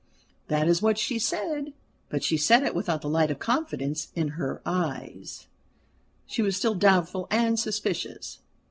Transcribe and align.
That 0.47 0.67
is 0.67 0.81
what 0.81 0.97
she 0.97 1.19
said; 1.19 1.73
but 2.09 2.23
she 2.23 2.35
said 2.35 2.63
it 2.63 2.73
without 2.73 3.01
the 3.03 3.07
light 3.07 3.29
of 3.29 3.37
confidence 3.37 4.07
in 4.15 4.29
her 4.29 4.59
eyes 4.65 5.45
she 6.25 6.41
was 6.41 6.57
still 6.57 6.73
doubtful 6.73 7.27
and 7.29 7.59
suspicious. 7.59 8.39